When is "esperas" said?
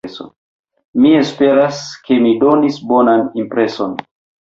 1.19-1.83